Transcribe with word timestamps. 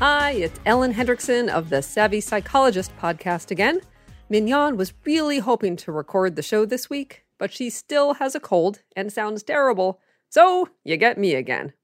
Hi, 0.00 0.30
it's 0.30 0.58
Ellen 0.64 0.94
Hendriksen 0.94 1.50
of 1.50 1.68
the 1.68 1.82
Savvy 1.82 2.22
Psychologist 2.22 2.90
podcast 2.98 3.50
again. 3.50 3.82
Mignon 4.30 4.78
was 4.78 4.94
really 5.04 5.40
hoping 5.40 5.76
to 5.76 5.92
record 5.92 6.36
the 6.36 6.42
show 6.42 6.64
this 6.64 6.88
week, 6.88 7.26
but 7.36 7.52
she 7.52 7.68
still 7.68 8.14
has 8.14 8.34
a 8.34 8.40
cold 8.40 8.80
and 8.96 9.12
sounds 9.12 9.42
terrible, 9.42 10.00
so 10.30 10.70
you 10.84 10.96
get 10.96 11.18
me 11.18 11.34
again. 11.34 11.74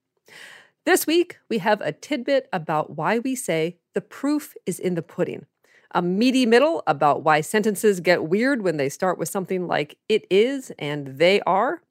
This 0.86 1.06
week, 1.06 1.36
we 1.50 1.58
have 1.58 1.82
a 1.82 1.92
tidbit 1.92 2.48
about 2.54 2.96
why 2.96 3.18
we 3.18 3.34
say 3.34 3.76
the 3.92 4.00
proof 4.00 4.54
is 4.64 4.80
in 4.80 4.94
the 4.94 5.02
pudding, 5.02 5.44
a 5.90 6.00
meaty 6.00 6.46
middle 6.46 6.82
about 6.86 7.22
why 7.22 7.42
sentences 7.42 8.00
get 8.00 8.30
weird 8.30 8.62
when 8.62 8.78
they 8.78 8.88
start 8.88 9.18
with 9.18 9.28
something 9.28 9.66
like 9.66 9.98
it 10.08 10.26
is 10.30 10.72
and 10.78 11.18
they 11.18 11.42
are, 11.42 11.82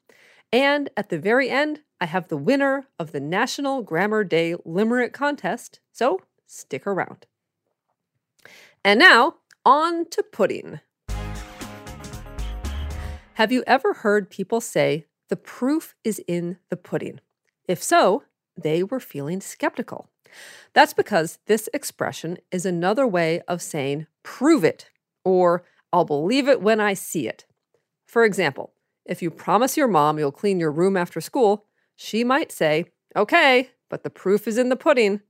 and 0.52 0.90
at 0.98 1.10
the 1.10 1.20
very 1.20 1.52
end, 1.52 1.82
I 2.02 2.08
have 2.08 2.28
the 2.28 2.38
winner 2.38 2.88
of 3.00 3.14
the 3.14 3.22
National 3.22 3.82
Grammar 3.82 4.26
Day 4.26 4.56
Limerick 4.66 5.14
Contest, 5.14 5.80
so 5.94 6.20
stick 6.46 6.86
around. 6.86 7.26
And 8.84 9.00
now, 9.00 9.36
on 9.66 10.10
to 10.10 10.22
pudding. 10.22 10.82
Have 13.36 13.52
you 13.52 13.64
ever 13.66 13.94
heard 13.94 14.30
people 14.30 14.60
say, 14.60 15.06
the 15.30 15.38
proof 15.38 15.96
is 16.04 16.22
in 16.28 16.58
the 16.70 16.78
pudding? 16.78 17.22
If 17.68 17.82
so, 17.82 18.24
they 18.62 18.84
were 18.84 19.00
feeling 19.00 19.40
skeptical. 19.40 20.10
That's 20.74 20.94
because 20.94 21.40
this 21.48 21.70
expression 21.74 22.38
is 22.52 22.66
another 22.66 23.08
way 23.08 23.42
of 23.48 23.62
saying, 23.62 24.08
prove 24.22 24.66
it, 24.66 24.90
or 25.24 25.64
I'll 25.94 26.06
believe 26.06 26.50
it 26.50 26.62
when 26.62 26.82
I 26.82 26.94
see 26.94 27.28
it. 27.28 27.46
For 28.06 28.26
example, 28.26 28.74
if 29.06 29.22
you 29.22 29.32
promise 29.32 29.78
your 29.78 29.88
mom 29.88 30.20
you'll 30.20 30.32
clean 30.32 30.60
your 30.60 30.72
room 30.72 30.98
after 30.98 31.22
school, 31.22 31.66
she 31.96 32.24
might 32.24 32.52
say, 32.52 32.86
Okay, 33.16 33.70
but 33.90 34.04
the 34.04 34.10
proof 34.10 34.48
is 34.48 34.58
in 34.58 34.70
the 34.70 34.76
pudding. 34.76 35.22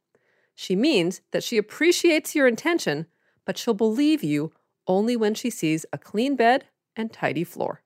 She 0.55 0.75
means 0.75 1.21
that 1.31 1.43
she 1.43 1.57
appreciates 1.57 2.33
your 2.33 2.47
intention, 2.47 3.05
but 3.45 3.57
she'll 3.57 3.73
believe 3.73 4.23
you 4.23 4.51
only 4.87 5.15
when 5.15 5.33
she 5.33 5.49
sees 5.49 5.85
a 5.91 5.97
clean 5.97 6.35
bed 6.35 6.65
and 6.95 7.11
tidy 7.11 7.43
floor. 7.43 7.81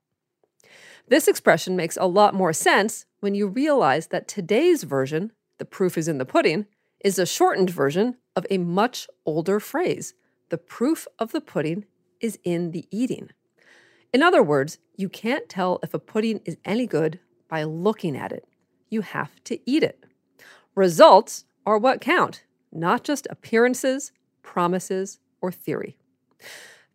This 1.07 1.27
expression 1.27 1.75
makes 1.75 1.97
a 1.97 2.05
lot 2.05 2.33
more 2.33 2.53
sense 2.53 3.05
when 3.19 3.33
you 3.33 3.47
realize 3.47 4.07
that 4.07 4.27
today's 4.27 4.83
version, 4.83 5.31
the 5.57 5.65
proof 5.65 5.97
is 5.97 6.07
in 6.07 6.19
the 6.19 6.25
pudding, 6.25 6.67
is 7.03 7.17
a 7.17 7.25
shortened 7.25 7.69
version 7.69 8.17
of 8.35 8.45
a 8.49 8.57
much 8.57 9.07
older 9.25 9.59
phrase. 9.59 10.13
The 10.49 10.57
proof 10.57 11.07
of 11.17 11.31
the 11.31 11.41
pudding 11.41 11.85
is 12.19 12.37
in 12.43 12.71
the 12.71 12.87
eating. 12.91 13.29
In 14.13 14.21
other 14.23 14.43
words, 14.43 14.79
you 14.95 15.09
can't 15.09 15.49
tell 15.49 15.79
if 15.83 15.93
a 15.93 15.99
pudding 15.99 16.41
is 16.45 16.57
any 16.65 16.87
good 16.87 17.19
by 17.47 17.63
looking 17.63 18.17
at 18.17 18.31
it. 18.31 18.48
You 18.89 19.01
have 19.01 19.43
to 19.45 19.59
eat 19.69 19.83
it. 19.83 20.05
Results 20.75 21.45
are 21.65 21.77
what 21.77 22.01
count, 22.01 22.43
not 22.71 23.03
just 23.03 23.27
appearances, 23.29 24.11
promises, 24.41 25.19
or 25.41 25.51
theory. 25.51 25.97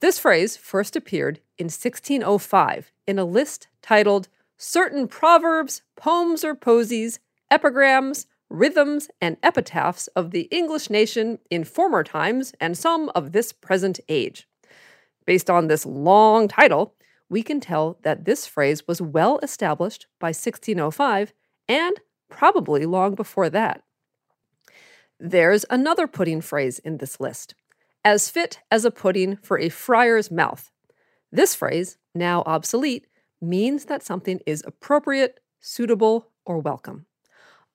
This 0.01 0.19
phrase 0.19 0.57
first 0.57 0.97
appeared 0.97 1.41
in 1.59 1.67
1605 1.67 2.93
in 3.07 3.19
a 3.19 3.25
list 3.25 3.69
titled 3.81 4.29
Certain 4.57 5.09
Proverbs, 5.09 5.83
Poems 5.97 6.45
or 6.45 6.55
Posies, 6.55 7.19
Epigrams, 7.51 8.27
Rhythms, 8.51 9.09
and 9.21 9.37
Epitaphs 9.43 10.09
of 10.09 10.31
the 10.31 10.43
English 10.51 10.91
Nation 10.91 11.39
in 11.51 11.65
Former 11.65 12.05
Times 12.05 12.53
and 12.61 12.77
Some 12.77 13.11
of 13.15 13.33
This 13.33 13.53
Present 13.53 14.01
Age. 14.09 14.49
Based 15.27 15.49
on 15.49 15.69
this 15.69 15.87
long 15.87 16.49
title, 16.49 16.95
we 17.29 17.43
can 17.43 17.61
tell 17.61 17.99
that 18.03 18.25
this 18.25 18.47
phrase 18.47 18.87
was 18.87 19.01
well 19.01 19.39
established 19.43 20.07
by 20.19 20.29
1605 20.29 21.33
and 21.69 22.01
probably 22.29 22.87
long 22.87 23.15
before 23.15 23.51
that. 23.51 23.83
There's 25.19 25.65
another 25.71 26.07
pudding 26.07 26.41
phrase 26.41 26.79
in 26.79 26.99
this 26.99 27.21
list 27.21 27.55
as 28.05 28.29
fit 28.29 28.61
as 28.71 28.85
a 28.85 28.91
pudding 28.91 29.37
for 29.37 29.59
a 29.59 29.69
friar's 29.69 30.31
mouth. 30.31 30.71
This 31.33 31.55
phrase, 31.55 31.97
now 32.15 32.43
obsolete, 32.45 33.07
means 33.41 33.87
that 33.87 34.03
something 34.03 34.41
is 34.47 34.63
appropriate, 34.67 35.41
suitable, 35.61 36.29
or 36.45 36.59
welcome. 36.59 37.07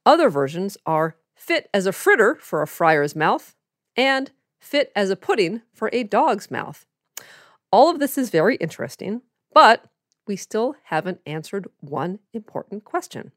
Other 0.06 0.30
versions 0.30 0.78
are 0.86 1.16
fit 1.36 1.70
as 1.74 1.86
a 1.86 1.92
fritter 1.92 2.36
for 2.36 2.62
a 2.62 2.68
friar's 2.68 3.16
mouth 3.16 3.56
and 3.96 4.32
fit 4.60 4.92
as 4.96 5.10
a 5.10 5.16
pudding 5.16 5.62
for 5.74 5.90
a 5.92 6.04
dog's 6.04 6.52
mouth. 6.52 6.86
All 7.72 7.90
of 7.90 8.00
this 8.00 8.18
is 8.18 8.30
very 8.30 8.56
interesting, 8.58 9.22
but 9.54 9.86
we 10.28 10.36
still 10.36 10.76
haven't 10.86 11.22
answered 11.26 11.68
one 11.80 12.20
important 12.34 12.84
question 12.84 13.32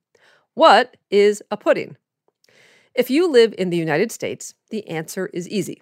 What 0.54 0.98
is 1.10 1.42
a 1.50 1.56
pudding? 1.56 1.96
If 2.94 3.08
you 3.08 3.26
live 3.26 3.54
in 3.56 3.70
the 3.70 3.78
United 3.78 4.12
States, 4.12 4.54
the 4.68 4.86
answer 4.86 5.30
is 5.32 5.48
easy. 5.48 5.80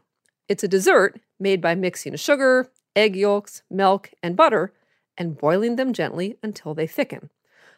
It's 0.49 0.63
a 0.63 0.69
dessert 0.69 1.21
made 1.41 1.61
by 1.61 1.75
mixing 1.75 2.15
sugar, 2.15 2.71
egg 2.95 3.17
yolks, 3.17 3.63
milk, 3.69 4.11
and 4.23 4.37
butter 4.37 4.73
and 5.19 5.37
boiling 5.37 5.75
them 5.75 5.93
gently 5.93 6.39
until 6.41 6.73
they 6.73 6.87
thicken. 6.87 7.31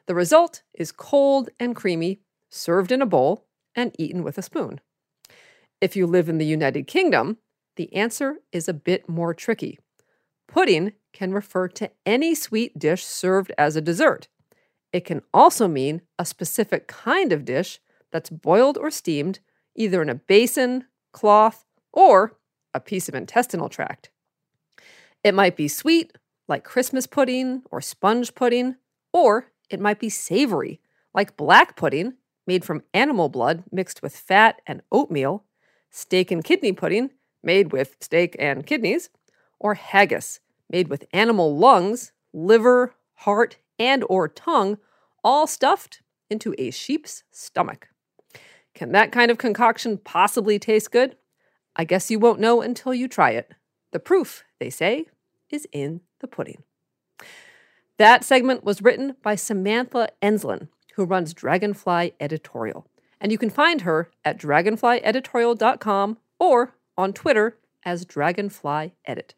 The 0.06 0.14
result 0.14 0.62
is 0.74 0.92
cold 0.92 1.48
and 1.58 1.74
creamy, 1.74 2.20
served 2.50 2.92
in 2.92 3.00
a 3.00 3.06
bowl, 3.06 3.46
and 3.74 3.94
eaten 3.98 4.22
with 4.22 4.36
a 4.36 4.42
spoon. 4.42 4.80
If 5.80 5.96
you 5.96 6.06
live 6.06 6.28
in 6.28 6.36
the 6.36 6.44
United 6.44 6.86
Kingdom, 6.86 7.38
the 7.76 7.92
answer 7.94 8.36
is 8.52 8.68
a 8.68 8.74
bit 8.74 9.08
more 9.08 9.32
tricky. 9.32 9.78
Pudding 10.46 10.92
can 11.14 11.32
refer 11.32 11.68
to 11.68 11.90
any 12.04 12.34
sweet 12.34 12.78
dish 12.78 13.04
served 13.04 13.50
as 13.56 13.76
a 13.76 13.80
dessert. 13.80 14.28
It 14.92 15.04
can 15.04 15.22
also 15.32 15.66
mean 15.66 16.02
a 16.18 16.26
specific 16.26 16.86
kind 16.86 17.32
of 17.32 17.44
dish 17.44 17.80
that's 18.10 18.30
boiled 18.30 18.76
or 18.76 18.90
steamed, 18.90 19.40
either 19.74 20.02
in 20.02 20.10
a 20.10 20.14
basin, 20.14 20.84
cloth, 21.12 21.64
or 21.92 22.38
a 22.74 22.80
piece 22.80 23.08
of 23.08 23.14
intestinal 23.14 23.68
tract. 23.68 24.10
It 25.24 25.34
might 25.34 25.56
be 25.56 25.68
sweet, 25.68 26.16
like 26.48 26.64
Christmas 26.64 27.06
pudding 27.06 27.62
or 27.70 27.80
sponge 27.80 28.34
pudding, 28.34 28.76
or 29.12 29.52
it 29.70 29.80
might 29.80 29.98
be 29.98 30.10
savory, 30.10 30.80
like 31.14 31.36
black 31.36 31.76
pudding, 31.76 32.14
made 32.46 32.64
from 32.64 32.82
animal 32.92 33.28
blood 33.28 33.64
mixed 33.70 34.02
with 34.02 34.16
fat 34.16 34.60
and 34.66 34.82
oatmeal, 34.90 35.44
steak 35.90 36.30
and 36.30 36.44
kidney 36.44 36.72
pudding, 36.72 37.10
made 37.42 37.72
with 37.72 37.96
steak 38.00 38.36
and 38.38 38.66
kidneys, 38.66 39.10
or 39.58 39.74
haggis, 39.74 40.40
made 40.68 40.88
with 40.88 41.06
animal 41.12 41.56
lungs, 41.56 42.12
liver, 42.32 42.94
heart, 43.14 43.56
and 43.82 44.04
or 44.08 44.28
tongue, 44.28 44.78
all 45.24 45.48
stuffed 45.48 46.02
into 46.30 46.54
a 46.56 46.70
sheep's 46.70 47.24
stomach. 47.32 47.88
Can 48.74 48.92
that 48.92 49.12
kind 49.12 49.30
of 49.30 49.38
concoction 49.38 49.98
possibly 49.98 50.58
taste 50.58 50.92
good? 50.92 51.16
I 51.74 51.84
guess 51.84 52.10
you 52.10 52.18
won't 52.18 52.40
know 52.40 52.62
until 52.62 52.94
you 52.94 53.08
try 53.08 53.30
it. 53.30 53.52
The 53.90 53.98
proof, 53.98 54.44
they 54.60 54.70
say, 54.70 55.06
is 55.50 55.66
in 55.72 56.00
the 56.20 56.28
pudding. 56.28 56.62
That 57.98 58.24
segment 58.24 58.64
was 58.64 58.80
written 58.80 59.16
by 59.22 59.34
Samantha 59.34 60.10
Enslen, 60.22 60.68
who 60.94 61.04
runs 61.04 61.34
Dragonfly 61.34 62.14
Editorial. 62.20 62.86
And 63.20 63.32
you 63.32 63.38
can 63.38 63.50
find 63.50 63.82
her 63.82 64.10
at 64.24 64.38
dragonflyeditorial.com 64.38 66.18
or 66.38 66.74
on 66.96 67.12
Twitter 67.12 67.58
as 67.84 68.04
Dragonfly 68.04 68.94
Edit. 69.04 69.34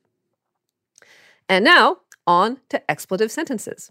And 1.49 1.64
now, 1.64 1.99
on 2.26 2.58
to 2.69 2.91
expletive 2.91 3.31
sentences. 3.31 3.91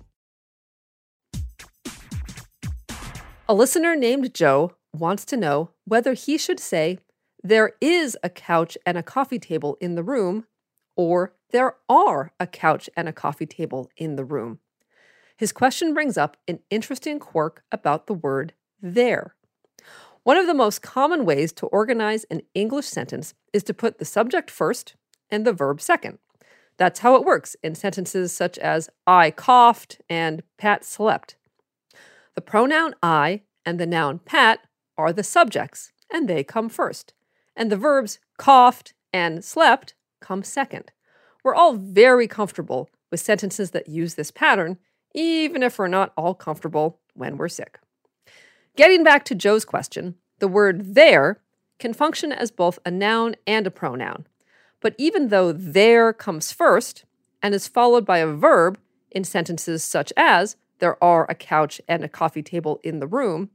A 3.49 3.53
listener 3.53 3.95
named 3.95 4.33
Joe 4.33 4.75
wants 4.93 5.25
to 5.25 5.37
know 5.37 5.71
whether 5.85 6.13
he 6.13 6.37
should 6.37 6.59
say, 6.59 6.99
There 7.43 7.73
is 7.81 8.17
a 8.23 8.29
couch 8.29 8.77
and 8.85 8.97
a 8.97 9.03
coffee 9.03 9.39
table 9.39 9.77
in 9.81 9.95
the 9.95 10.03
room, 10.03 10.45
or 10.95 11.33
There 11.51 11.75
are 11.89 12.31
a 12.39 12.47
couch 12.47 12.89
and 12.95 13.09
a 13.09 13.13
coffee 13.13 13.45
table 13.45 13.89
in 13.97 14.15
the 14.15 14.23
room. 14.23 14.59
His 15.35 15.51
question 15.51 15.93
brings 15.93 16.17
up 16.17 16.37
an 16.47 16.59
interesting 16.69 17.19
quirk 17.19 17.63
about 17.71 18.07
the 18.07 18.13
word 18.13 18.53
there. 18.81 19.35
One 20.23 20.37
of 20.37 20.45
the 20.45 20.53
most 20.53 20.81
common 20.83 21.25
ways 21.25 21.51
to 21.53 21.65
organize 21.67 22.25
an 22.25 22.43
English 22.53 22.85
sentence 22.85 23.33
is 23.51 23.63
to 23.63 23.73
put 23.73 23.97
the 23.97 24.05
subject 24.05 24.51
first 24.51 24.95
and 25.29 25.45
the 25.45 25.51
verb 25.51 25.81
second. 25.81 26.19
That's 26.77 26.99
how 26.99 27.15
it 27.15 27.25
works 27.25 27.55
in 27.63 27.75
sentences 27.75 28.31
such 28.31 28.57
as 28.59 28.89
I 29.07 29.31
coughed 29.31 29.99
and 30.09 30.43
Pat 30.57 30.85
slept. 30.85 31.35
The 32.35 32.41
pronoun 32.41 32.95
I 33.03 33.41
and 33.65 33.79
the 33.79 33.85
noun 33.85 34.19
Pat 34.19 34.59
are 34.97 35.11
the 35.11 35.23
subjects, 35.23 35.91
and 36.11 36.27
they 36.27 36.43
come 36.43 36.69
first. 36.69 37.13
And 37.55 37.71
the 37.71 37.77
verbs 37.77 38.19
coughed 38.37 38.93
and 39.13 39.43
slept 39.43 39.95
come 40.21 40.43
second. 40.43 40.91
We're 41.43 41.55
all 41.55 41.73
very 41.73 42.27
comfortable 42.27 42.89
with 43.09 43.19
sentences 43.19 43.71
that 43.71 43.89
use 43.89 44.15
this 44.15 44.31
pattern, 44.31 44.77
even 45.13 45.63
if 45.63 45.77
we're 45.77 45.87
not 45.87 46.13
all 46.15 46.33
comfortable 46.33 46.99
when 47.13 47.37
we're 47.37 47.49
sick. 47.49 47.79
Getting 48.77 49.03
back 49.03 49.25
to 49.25 49.35
Joe's 49.35 49.65
question, 49.65 50.15
the 50.39 50.47
word 50.47 50.95
there 50.95 51.41
can 51.79 51.93
function 51.93 52.31
as 52.31 52.51
both 52.51 52.79
a 52.85 52.91
noun 52.91 53.35
and 53.45 53.67
a 53.67 53.71
pronoun. 53.71 54.27
But 54.79 54.95
even 54.97 55.27
though 55.27 55.51
there 55.51 56.13
comes 56.13 56.51
first 56.51 57.05
and 57.41 57.53
is 57.53 57.67
followed 57.67 58.05
by 58.05 58.19
a 58.19 58.27
verb 58.27 58.79
in 59.09 59.23
sentences 59.23 59.83
such 59.83 60.13
as, 60.15 60.55
there 60.81 61.01
are 61.01 61.25
a 61.29 61.35
couch 61.35 61.79
and 61.87 62.03
a 62.03 62.09
coffee 62.09 62.43
table 62.43 62.81
in 62.83 62.99
the 62.99 63.07
room, 63.07 63.49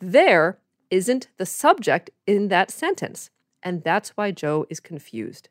there 0.00 0.58
isn't 0.90 1.28
the 1.36 1.44
subject 1.44 2.10
in 2.26 2.48
that 2.48 2.70
sentence. 2.70 3.28
And 3.62 3.84
that's 3.84 4.10
why 4.10 4.30
Joe 4.30 4.66
is 4.70 4.80
confused. 4.80 5.48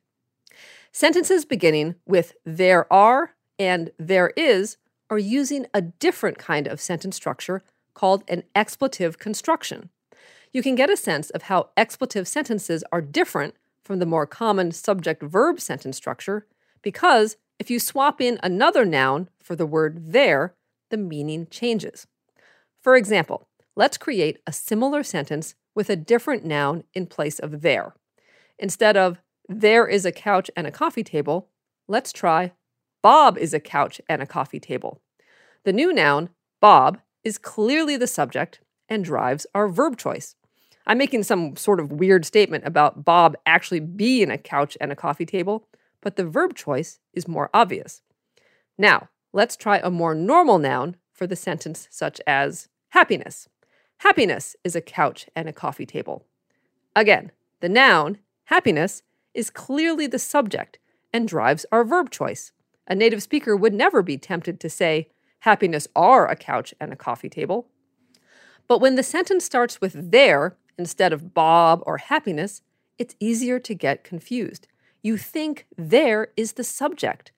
Sentences 0.92 1.46
beginning 1.46 1.96
with 2.06 2.34
there 2.46 2.92
are 2.92 3.36
and 3.60 3.92
there 4.00 4.32
is 4.36 4.78
are 5.10 5.20
using 5.20 5.66
a 5.74 5.82
different 5.82 6.38
kind 6.38 6.68
of 6.68 6.82
sentence 6.82 7.16
structure 7.16 7.62
called 7.94 8.24
an 8.28 8.44
expletive 8.56 9.20
construction. 9.20 9.90
You 10.54 10.64
can 10.64 10.76
get 10.76 10.90
a 10.90 10.98
sense 10.98 11.30
of 11.30 11.44
how 11.44 11.70
expletive 11.78 12.28
sentences 12.28 12.84
are 12.92 13.02
different 13.02 13.56
from 13.84 14.00
the 14.00 14.06
more 14.06 14.26
common 14.26 14.72
subject 14.72 15.22
verb 15.22 15.60
sentence 15.60 15.98
structure 15.98 16.46
because 16.82 17.38
if 17.60 17.70
you 17.70 17.80
swap 17.80 18.20
in 18.20 18.40
another 18.42 18.86
noun 18.86 19.30
for 19.40 19.56
the 19.56 19.66
word 19.66 20.14
there, 20.14 20.56
the 20.92 20.98
meaning 20.98 21.48
changes. 21.50 22.06
For 22.82 22.96
example, 22.96 23.48
let's 23.76 23.98
create 23.98 24.40
a 24.46 24.54
similar 24.54 25.04
sentence 25.04 25.56
with 25.74 25.90
a 25.90 25.96
different 25.96 26.46
noun 26.46 26.84
in 26.94 27.08
place 27.08 27.40
of 27.40 27.62
there. 27.62 27.96
Instead 28.60 28.96
of 28.96 29.22
there 29.50 29.88
is 29.88 30.06
a 30.06 30.12
couch 30.12 30.52
and 30.56 30.68
a 30.68 30.72
coffee 30.72 31.04
table, 31.04 31.50
let's 31.88 32.12
try 32.12 32.52
Bob 33.02 33.38
is 33.38 33.54
a 33.54 33.60
couch 33.60 34.00
and 34.08 34.22
a 34.22 34.28
coffee 34.28 34.60
table. 34.60 35.02
The 35.64 35.74
new 35.74 35.92
noun, 35.92 36.30
Bob, 36.60 37.00
is 37.24 37.38
clearly 37.38 37.98
the 37.98 38.08
subject 38.08 38.60
and 38.88 39.04
drives 39.04 39.48
our 39.56 39.68
verb 39.68 39.98
choice. 39.98 40.36
I'm 40.86 40.98
making 40.98 41.24
some 41.24 41.56
sort 41.56 41.80
of 41.80 41.92
weird 41.92 42.26
statement 42.26 42.66
about 42.66 43.06
Bob 43.06 43.36
actually 43.46 43.80
being 43.80 44.30
a 44.30 44.38
couch 44.38 44.78
and 44.82 44.92
a 44.92 44.96
coffee 44.96 45.26
table, 45.26 45.68
but 46.02 46.16
the 46.16 46.26
verb 46.26 46.56
choice 46.56 47.00
is 47.14 47.28
more 47.28 47.50
obvious. 47.54 48.02
Now, 48.78 49.10
let's 49.34 49.56
try 49.56 49.80
a 49.80 49.90
more 49.90 50.16
normal 50.16 50.58
noun 50.58 50.96
for 51.14 51.28
the 51.28 51.36
sentence 51.36 51.88
such 51.92 52.20
as 52.26 52.68
happiness. 52.90 53.48
Happiness 54.00 54.56
is 54.64 54.76
a 54.76 54.82
couch 54.82 55.28
and 55.36 55.48
a 55.48 55.54
coffee 55.54 55.86
table. 55.86 56.26
Again, 56.96 57.32
the 57.60 57.70
noun, 57.70 58.18
happiness, 58.46 59.04
is 59.34 59.50
clearly 59.50 60.08
the 60.08 60.20
subject 60.20 60.80
and 61.14 61.28
drives 61.28 61.66
our 61.72 61.84
verb 61.84 62.10
choice. 62.10 62.52
A 62.88 62.96
native 62.96 63.24
speaker 63.24 63.56
would 63.56 63.74
never 63.74 64.02
be 64.02 64.18
tempted 64.18 64.60
to 64.60 64.70
say, 64.70 65.10
happiness 65.40 65.88
are 65.96 66.28
a 66.28 66.36
couch 66.36 66.74
and 66.80 66.92
a 66.92 66.98
coffee 66.98 67.30
table. 67.30 67.68
But 68.68 68.82
when 68.82 68.96
the 68.96 69.04
sentence 69.04 69.46
starts 69.46 69.80
with 69.80 70.12
there 70.12 70.58
instead 70.78 71.14
of 71.14 71.34
Bob 71.34 71.84
or 71.86 71.98
happiness, 71.98 72.62
it's 72.98 73.16
easier 73.20 73.60
to 73.60 73.76
get 73.76 74.04
confused. 74.04 74.68
You 75.04 75.18
think 75.18 75.68
there 75.78 76.30
is 76.36 76.54
the 76.54 76.64
subject, 76.64 77.32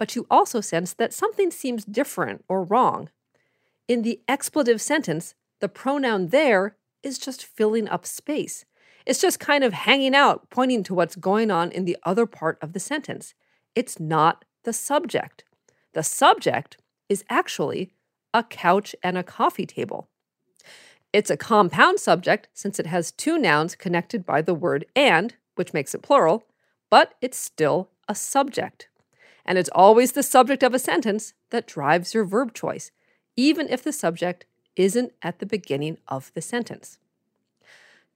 but 0.00 0.16
you 0.16 0.26
also 0.30 0.62
sense 0.62 0.94
that 0.94 1.12
something 1.12 1.50
seems 1.50 1.84
different 1.84 2.42
or 2.48 2.64
wrong. 2.64 3.10
In 3.86 4.00
the 4.00 4.22
expletive 4.26 4.80
sentence, 4.80 5.34
the 5.60 5.68
pronoun 5.68 6.28
there 6.28 6.78
is 7.02 7.18
just 7.18 7.44
filling 7.44 7.86
up 7.86 8.06
space. 8.06 8.64
It's 9.04 9.20
just 9.20 9.38
kind 9.38 9.62
of 9.62 9.74
hanging 9.74 10.14
out, 10.14 10.48
pointing 10.48 10.82
to 10.84 10.94
what's 10.94 11.16
going 11.16 11.50
on 11.50 11.70
in 11.70 11.84
the 11.84 11.98
other 12.02 12.24
part 12.24 12.56
of 12.62 12.72
the 12.72 12.80
sentence. 12.80 13.34
It's 13.74 14.00
not 14.00 14.46
the 14.64 14.72
subject. 14.72 15.44
The 15.92 16.02
subject 16.02 16.78
is 17.10 17.22
actually 17.28 17.92
a 18.32 18.42
couch 18.42 18.96
and 19.02 19.18
a 19.18 19.22
coffee 19.22 19.66
table. 19.66 20.08
It's 21.12 21.30
a 21.30 21.36
compound 21.36 22.00
subject 22.00 22.48
since 22.54 22.78
it 22.78 22.86
has 22.86 23.12
two 23.12 23.36
nouns 23.36 23.74
connected 23.74 24.24
by 24.24 24.40
the 24.40 24.54
word 24.54 24.86
and, 24.96 25.34
which 25.56 25.74
makes 25.74 25.94
it 25.94 26.00
plural, 26.00 26.44
but 26.90 27.16
it's 27.20 27.36
still 27.36 27.90
a 28.08 28.14
subject. 28.14 28.89
And 29.50 29.58
it's 29.58 29.70
always 29.74 30.12
the 30.12 30.22
subject 30.22 30.62
of 30.62 30.74
a 30.74 30.78
sentence 30.78 31.34
that 31.50 31.66
drives 31.66 32.14
your 32.14 32.24
verb 32.24 32.54
choice, 32.54 32.92
even 33.34 33.68
if 33.68 33.82
the 33.82 33.92
subject 33.92 34.46
isn't 34.76 35.12
at 35.22 35.40
the 35.40 35.44
beginning 35.44 35.98
of 36.06 36.30
the 36.34 36.40
sentence. 36.40 36.98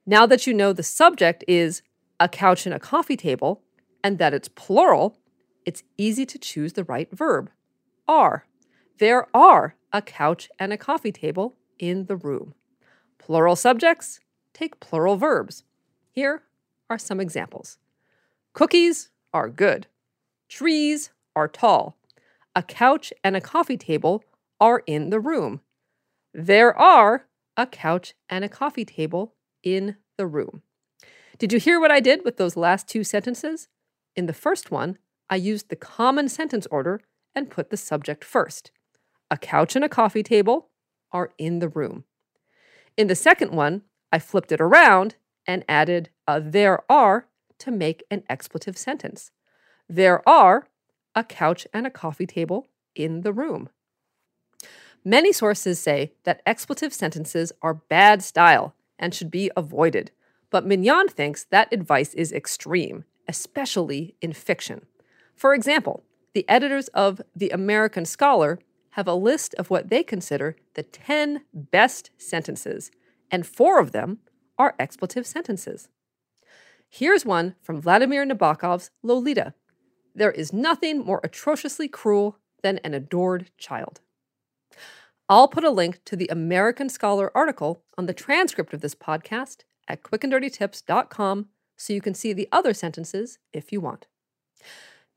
Now 0.06 0.26
that 0.26 0.46
you 0.46 0.54
know 0.54 0.72
the 0.72 0.84
subject 0.84 1.42
is 1.48 1.82
a 2.20 2.28
couch 2.28 2.66
and 2.66 2.74
a 2.74 2.78
coffee 2.78 3.16
table, 3.16 3.62
and 4.04 4.18
that 4.18 4.32
it's 4.32 4.46
plural, 4.46 5.18
it's 5.66 5.82
easy 5.98 6.24
to 6.24 6.38
choose 6.38 6.74
the 6.74 6.84
right 6.84 7.10
verb. 7.10 7.50
Are. 8.06 8.46
There 8.98 9.26
are 9.34 9.74
a 9.92 10.02
couch 10.02 10.48
and 10.60 10.72
a 10.72 10.78
coffee 10.78 11.10
table 11.10 11.56
in 11.80 12.06
the 12.06 12.14
room. 12.14 12.54
Plural 13.18 13.56
subjects 13.56 14.20
take 14.52 14.78
plural 14.78 15.16
verbs. 15.16 15.64
Here 16.12 16.44
are 16.88 16.96
some 16.96 17.18
examples 17.18 17.78
Cookies 18.52 19.10
are 19.32 19.48
good. 19.48 19.88
Trees 20.48 21.10
are 21.34 21.48
tall. 21.48 21.96
A 22.54 22.62
couch 22.62 23.12
and 23.22 23.36
a 23.36 23.40
coffee 23.40 23.76
table 23.76 24.24
are 24.60 24.82
in 24.86 25.10
the 25.10 25.20
room. 25.20 25.60
There 26.32 26.76
are 26.76 27.26
a 27.56 27.66
couch 27.66 28.14
and 28.28 28.44
a 28.44 28.48
coffee 28.48 28.84
table 28.84 29.34
in 29.62 29.96
the 30.16 30.26
room. 30.26 30.62
Did 31.38 31.52
you 31.52 31.58
hear 31.58 31.80
what 31.80 31.90
I 31.90 32.00
did 32.00 32.24
with 32.24 32.36
those 32.36 32.56
last 32.56 32.88
two 32.88 33.04
sentences? 33.04 33.68
In 34.14 34.26
the 34.26 34.32
first 34.32 34.70
one, 34.70 34.98
I 35.28 35.36
used 35.36 35.68
the 35.68 35.76
common 35.76 36.28
sentence 36.28 36.66
order 36.70 37.00
and 37.34 37.50
put 37.50 37.70
the 37.70 37.76
subject 37.76 38.24
first. 38.24 38.70
A 39.30 39.36
couch 39.36 39.74
and 39.74 39.84
a 39.84 39.88
coffee 39.88 40.22
table 40.22 40.70
are 41.10 41.32
in 41.38 41.58
the 41.58 41.68
room. 41.68 42.04
In 42.96 43.08
the 43.08 43.16
second 43.16 43.50
one, 43.50 43.82
I 44.12 44.18
flipped 44.20 44.52
it 44.52 44.60
around 44.60 45.16
and 45.46 45.64
added 45.68 46.10
a 46.28 46.40
there 46.40 46.80
are 46.90 47.26
to 47.58 47.70
make 47.70 48.04
an 48.10 48.22
expletive 48.28 48.78
sentence. 48.78 49.32
There 49.88 50.26
are 50.28 50.68
a 51.14 51.24
couch 51.24 51.66
and 51.72 51.86
a 51.86 51.90
coffee 51.90 52.26
table 52.26 52.66
in 52.94 53.22
the 53.22 53.32
room. 53.32 53.68
Many 55.04 55.32
sources 55.32 55.78
say 55.78 56.12
that 56.24 56.42
expletive 56.46 56.94
sentences 56.94 57.52
are 57.60 57.74
bad 57.74 58.22
style 58.22 58.74
and 58.98 59.14
should 59.14 59.30
be 59.30 59.50
avoided, 59.56 60.10
but 60.50 60.66
Mignon 60.66 61.08
thinks 61.08 61.44
that 61.44 61.72
advice 61.72 62.14
is 62.14 62.32
extreme, 62.32 63.04
especially 63.28 64.16
in 64.22 64.32
fiction. 64.32 64.86
For 65.36 65.52
example, 65.52 66.04
the 66.32 66.48
editors 66.48 66.88
of 66.88 67.20
The 67.36 67.50
American 67.50 68.04
Scholar 68.04 68.58
have 68.90 69.08
a 69.08 69.14
list 69.14 69.54
of 69.54 69.70
what 69.70 69.90
they 69.90 70.02
consider 70.02 70.56
the 70.74 70.84
10 70.84 71.42
best 71.52 72.10
sentences, 72.16 72.90
and 73.30 73.46
four 73.46 73.80
of 73.80 73.92
them 73.92 74.18
are 74.58 74.74
expletive 74.78 75.26
sentences. 75.26 75.88
Here's 76.88 77.26
one 77.26 77.56
from 77.60 77.80
Vladimir 77.80 78.24
Nabokov's 78.24 78.90
Lolita 79.02 79.54
There 80.14 80.30
is 80.30 80.52
nothing 80.52 81.04
more 81.04 81.20
atrociously 81.24 81.88
cruel 81.88 82.38
than 82.62 82.78
an 82.78 82.94
adored 82.94 83.50
child. 83.58 84.00
I'll 85.28 85.48
put 85.48 85.64
a 85.64 85.70
link 85.70 86.00
to 86.04 86.16
the 86.16 86.28
American 86.28 86.88
Scholar 86.88 87.34
article 87.36 87.82
on 87.98 88.06
the 88.06 88.14
transcript 88.14 88.74
of 88.74 88.80
this 88.80 88.94
podcast 88.94 89.62
at 89.88 90.02
quickanddirtytips.com 90.02 91.48
so 91.76 91.92
you 91.92 92.00
can 92.00 92.14
see 92.14 92.32
the 92.32 92.48
other 92.52 92.74
sentences 92.74 93.38
if 93.52 93.72
you 93.72 93.80
want. 93.80 94.06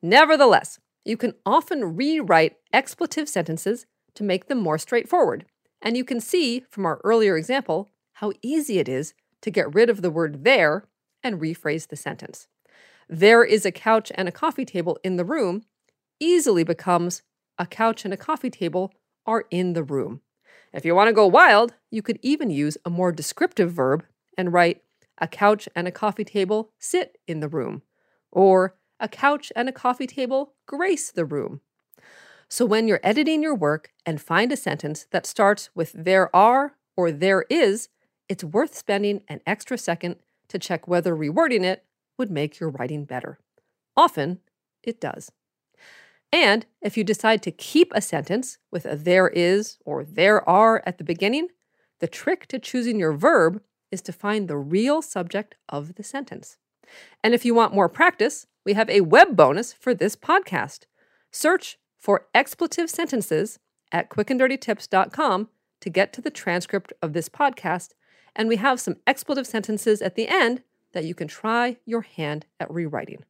Nevertheless, 0.02 0.80
you 1.06 1.18
can 1.18 1.34
often 1.46 1.96
rewrite 1.96 2.58
expletive 2.74 3.30
sentences 3.30 3.86
to 4.16 4.24
make 4.24 4.48
them 4.48 4.58
more 4.58 4.78
straightforward, 4.78 5.46
and 5.82 5.96
you 5.96 6.04
can 6.04 6.20
see 6.20 6.66
from 6.70 6.86
our 6.86 7.00
earlier 7.04 7.38
example 7.38 7.90
how 8.14 8.32
easy 8.42 8.80
it 8.80 8.90
is 8.90 9.14
to 9.42 9.52
get 9.52 9.74
rid 9.74 9.90
of 9.90 10.02
the 10.02 10.12
word 10.12 10.44
there 10.44 10.86
and 11.24 11.40
rephrase 11.40 11.88
the 11.88 11.96
sentence. 11.96 12.48
There 13.10 13.44
is 13.44 13.66
a 13.66 13.72
couch 13.72 14.12
and 14.16 14.28
a 14.28 14.34
coffee 14.34 14.66
table 14.66 14.98
in 15.04 15.16
the 15.16 15.24
room 15.24 15.64
easily 16.20 16.64
becomes 16.64 17.22
a 17.58 17.66
couch 17.66 18.04
and 18.04 18.14
a 18.14 18.18
coffee 18.18 18.50
table 18.50 18.94
are 19.26 19.46
in 19.50 19.74
the 19.74 19.84
room. 19.84 20.22
If 20.74 20.84
you 20.84 20.94
want 20.94 21.08
to 21.08 21.14
go 21.14 21.26
wild, 21.26 21.74
you 21.90 22.02
could 22.02 22.20
even 22.22 22.50
use 22.50 22.78
a 22.86 22.90
more 22.90 23.12
descriptive 23.12 23.72
verb 23.72 24.04
and 24.38 24.52
write 24.52 24.82
a 25.18 25.28
couch 25.28 25.70
and 25.76 25.88
a 25.88 25.92
coffee 25.92 26.26
table 26.26 26.72
sit 26.80 27.18
in 27.28 27.40
the 27.40 27.48
room, 27.48 27.82
or 28.32 28.76
a 29.00 29.08
couch 29.08 29.52
and 29.56 29.70
a 29.70 29.72
coffee 29.72 30.06
table 30.06 30.54
grace 30.66 31.10
the 31.10 31.26
room. 31.26 31.62
So 32.50 32.66
when 32.66 32.88
you're 32.88 33.00
editing 33.04 33.42
your 33.42 33.56
work 33.56 33.92
and 34.06 34.22
find 34.22 34.52
a 34.52 34.58
sentence 34.58 35.08
that 35.12 35.26
starts 35.26 35.70
with 35.74 35.94
there 35.94 36.34
are 36.36 36.76
or 36.96 37.12
there 37.12 37.46
is, 37.50 37.90
it's 38.30 38.44
worth 38.44 38.76
spending 38.76 39.22
an 39.28 39.42
extra 39.46 39.78
second 39.78 40.18
to 40.50 40.60
check 40.60 40.88
whether 40.88 41.16
rewording 41.16 41.64
it 41.64 41.84
would 42.18 42.32
make 42.32 42.60
your 42.60 42.70
writing 42.70 43.06
better. 43.06 43.40
Often, 43.96 44.40
it 44.84 45.00
does. 45.02 45.32
And 46.32 46.66
if 46.82 46.98
you 46.98 47.04
decide 47.04 47.42
to 47.44 47.52
keep 47.52 47.92
a 47.94 48.02
sentence 48.02 48.58
with 48.72 48.86
a 48.86 48.96
there 48.96 49.30
is 49.30 49.78
or 49.86 50.04
there 50.04 50.48
are 50.48 50.84
at 50.86 50.98
the 50.98 51.04
beginning, 51.04 51.50
the 52.00 52.08
trick 52.08 52.48
to 52.48 52.60
choosing 52.60 53.00
your 53.00 53.14
verb 53.14 53.62
is 53.92 54.02
to 54.04 54.12
find 54.12 54.48
the 54.48 54.58
real 54.58 55.02
subject 55.02 55.56
of 55.70 55.96
the 55.96 56.04
sentence. 56.04 56.58
And 57.24 57.34
if 57.34 57.46
you 57.46 57.54
want 57.54 57.74
more 57.74 57.90
practice, 57.90 58.48
we 58.66 58.74
have 58.74 58.90
a 58.90 59.02
web 59.02 59.36
bonus 59.36 59.74
for 59.74 59.94
this 59.94 60.16
podcast. 60.16 60.86
Search 61.32 61.78
for 61.98 62.28
expletive 62.34 62.90
sentences 62.90 63.60
at 63.92 64.10
quickanddirtytips.com 64.10 65.50
to 65.80 65.90
get 65.90 66.14
to 66.14 66.22
the 66.22 66.30
transcript 66.30 66.92
of 67.02 67.14
this 67.14 67.30
podcast, 67.30 67.92
and 68.36 68.48
we 68.50 68.58
have 68.58 68.80
some 68.80 68.98
expletive 69.06 69.48
sentences 69.48 70.02
at 70.02 70.16
the 70.16 70.28
end 70.28 70.64
that 70.94 71.06
you 71.06 71.14
can 71.14 71.28
try 71.28 71.78
your 71.86 72.02
hand 72.02 72.46
at 72.60 72.72
rewriting. 72.72 73.24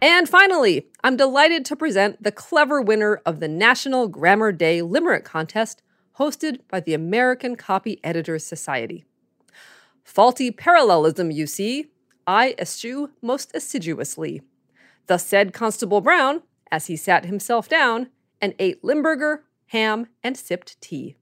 And 0.00 0.28
finally, 0.28 0.86
I'm 1.02 1.16
delighted 1.16 1.64
to 1.66 1.76
present 1.76 2.22
the 2.22 2.30
clever 2.30 2.80
winner 2.80 3.20
of 3.26 3.40
the 3.40 3.48
National 3.48 4.06
Grammar 4.06 4.52
Day 4.52 4.80
Limerick 4.80 5.24
Contest 5.24 5.82
hosted 6.18 6.60
by 6.68 6.80
the 6.80 6.94
American 6.94 7.56
Copy 7.56 7.98
Editors 8.04 8.44
Society. 8.44 9.04
Faulty 10.04 10.50
parallelism, 10.50 11.30
you 11.30 11.46
see, 11.46 11.86
I 12.26 12.54
eschew 12.58 13.10
most 13.22 13.54
assiduously. 13.54 14.42
Thus 15.06 15.26
said 15.26 15.52
Constable 15.52 16.00
Brown, 16.00 16.42
as 16.70 16.86
he 16.86 16.96
sat 16.96 17.24
himself 17.24 17.68
down 17.68 18.08
and 18.40 18.54
ate 18.58 18.84
Limburger, 18.84 19.44
ham, 19.68 20.08
and 20.22 20.36
sipped 20.36 20.80
tea. 20.80 21.16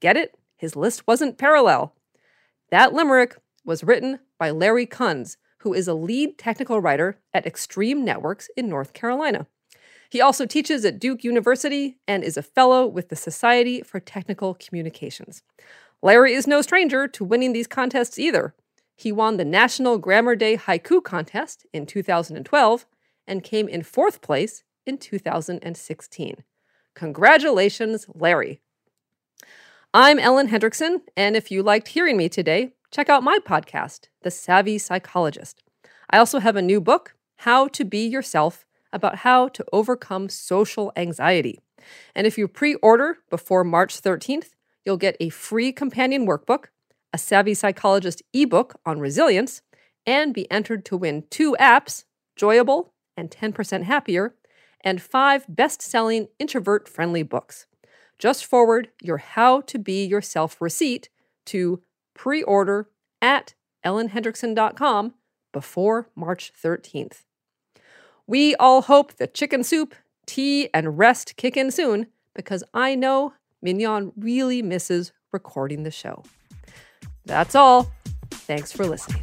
Get 0.00 0.16
it? 0.16 0.38
His 0.56 0.76
list 0.76 1.06
wasn't 1.06 1.38
parallel. 1.38 1.94
That 2.70 2.92
limerick 2.92 3.36
was 3.64 3.82
written 3.82 4.20
by 4.38 4.50
Larry 4.50 4.86
Kunz, 4.86 5.36
who 5.58 5.72
is 5.72 5.88
a 5.88 5.94
lead 5.94 6.38
technical 6.38 6.80
writer 6.80 7.18
at 7.32 7.46
Extreme 7.46 8.04
Networks 8.04 8.50
in 8.56 8.68
North 8.68 8.92
Carolina. 8.92 9.46
He 10.10 10.20
also 10.20 10.46
teaches 10.46 10.84
at 10.84 10.98
Duke 10.98 11.24
University 11.24 11.98
and 12.06 12.22
is 12.22 12.36
a 12.36 12.42
fellow 12.42 12.86
with 12.86 13.08
the 13.08 13.16
Society 13.16 13.82
for 13.82 14.00
Technical 14.00 14.54
Communications. 14.54 15.42
Larry 16.02 16.32
is 16.34 16.46
no 16.46 16.62
stranger 16.62 17.08
to 17.08 17.24
winning 17.24 17.52
these 17.52 17.66
contests 17.66 18.18
either. 18.18 18.54
He 18.96 19.12
won 19.12 19.36
the 19.36 19.44
National 19.44 19.98
Grammar 19.98 20.36
Day 20.36 20.56
Haiku 20.56 21.02
Contest 21.02 21.66
in 21.72 21.86
2012 21.86 22.86
and 23.26 23.44
came 23.44 23.68
in 23.68 23.82
fourth 23.82 24.20
place 24.20 24.62
in 24.86 24.98
2016. 24.98 26.44
Congratulations, 26.94 28.06
Larry. 28.14 28.60
I'm 29.94 30.18
Ellen 30.18 30.50
Hendriksen, 30.50 31.00
and 31.16 31.34
if 31.34 31.50
you 31.50 31.62
liked 31.62 31.88
hearing 31.88 32.18
me 32.18 32.28
today, 32.28 32.74
check 32.90 33.08
out 33.08 33.22
my 33.22 33.38
podcast, 33.38 34.08
The 34.20 34.30
Savvy 34.30 34.76
Psychologist. 34.76 35.62
I 36.10 36.18
also 36.18 36.40
have 36.40 36.56
a 36.56 36.62
new 36.62 36.78
book, 36.78 37.14
How 37.36 37.68
to 37.68 37.86
Be 37.86 38.06
Yourself, 38.06 38.66
about 38.92 39.16
how 39.20 39.48
to 39.48 39.64
overcome 39.72 40.28
social 40.28 40.92
anxiety. 40.94 41.60
And 42.14 42.26
if 42.26 42.36
you 42.36 42.48
pre 42.48 42.74
order 42.74 43.16
before 43.30 43.64
March 43.64 44.02
13th, 44.02 44.50
you'll 44.84 44.98
get 44.98 45.16
a 45.20 45.30
free 45.30 45.72
companion 45.72 46.26
workbook, 46.26 46.66
a 47.14 47.18
Savvy 47.18 47.54
Psychologist 47.54 48.22
ebook 48.34 48.78
on 48.84 49.00
resilience, 49.00 49.62
and 50.04 50.34
be 50.34 50.50
entered 50.50 50.84
to 50.84 50.98
win 50.98 51.24
two 51.30 51.56
apps, 51.58 52.04
Joyable 52.38 52.90
and 53.16 53.30
10% 53.30 53.84
Happier, 53.84 54.34
and 54.82 55.00
five 55.00 55.46
best 55.48 55.80
selling 55.80 56.28
introvert 56.38 56.90
friendly 56.90 57.22
books. 57.22 57.64
Just 58.18 58.44
forward 58.44 58.90
your 59.02 59.18
How 59.18 59.60
to 59.62 59.78
Be 59.78 60.04
Yourself 60.04 60.60
receipt 60.60 61.08
to 61.46 61.82
pre 62.14 62.42
order 62.42 62.88
at 63.22 63.54
ellenhendriksen.com 63.84 65.14
before 65.52 66.08
March 66.14 66.52
13th. 66.62 67.22
We 68.26 68.54
all 68.56 68.82
hope 68.82 69.14
the 69.14 69.26
chicken 69.26 69.64
soup, 69.64 69.94
tea, 70.26 70.68
and 70.74 70.98
rest 70.98 71.36
kick 71.36 71.56
in 71.56 71.70
soon 71.70 72.08
because 72.34 72.62
I 72.74 72.94
know 72.94 73.32
Mignon 73.62 74.12
really 74.16 74.62
misses 74.62 75.12
recording 75.32 75.84
the 75.84 75.90
show. 75.90 76.24
That's 77.24 77.54
all. 77.54 77.90
Thanks 78.30 78.72
for 78.72 78.86
listening. 78.86 79.22